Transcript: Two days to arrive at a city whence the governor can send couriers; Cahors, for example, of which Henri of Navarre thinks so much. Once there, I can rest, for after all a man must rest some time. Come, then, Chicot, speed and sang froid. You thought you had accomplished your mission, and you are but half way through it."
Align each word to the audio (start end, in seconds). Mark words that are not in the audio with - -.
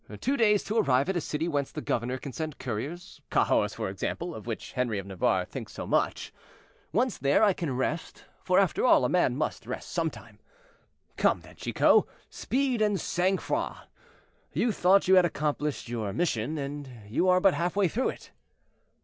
Two 0.19 0.35
days 0.35 0.63
to 0.63 0.77
arrive 0.79 1.09
at 1.09 1.15
a 1.15 1.21
city 1.21 1.47
whence 1.47 1.71
the 1.71 1.79
governor 1.79 2.17
can 2.17 2.33
send 2.33 2.57
couriers; 2.57 3.21
Cahors, 3.29 3.75
for 3.75 3.87
example, 3.87 4.33
of 4.33 4.47
which 4.47 4.71
Henri 4.73 4.97
of 4.97 5.05
Navarre 5.05 5.45
thinks 5.45 5.73
so 5.73 5.85
much. 5.85 6.33
Once 6.91 7.19
there, 7.19 7.43
I 7.43 7.53
can 7.53 7.77
rest, 7.77 8.25
for 8.43 8.57
after 8.57 8.83
all 8.83 9.05
a 9.05 9.09
man 9.09 9.35
must 9.35 9.67
rest 9.67 9.91
some 9.91 10.09
time. 10.09 10.39
Come, 11.17 11.41
then, 11.41 11.55
Chicot, 11.55 12.05
speed 12.31 12.81
and 12.81 12.99
sang 12.99 13.37
froid. 13.37 13.75
You 14.53 14.71
thought 14.71 15.07
you 15.07 15.17
had 15.17 15.25
accomplished 15.25 15.87
your 15.87 16.11
mission, 16.13 16.57
and 16.57 16.89
you 17.07 17.29
are 17.29 17.39
but 17.39 17.53
half 17.53 17.75
way 17.75 17.87
through 17.87 18.09
it." 18.09 18.31